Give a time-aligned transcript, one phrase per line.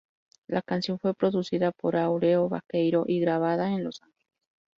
[0.47, 4.33] La canción fue producida por Áureo Baqueiro y grabada en Los Ángeles.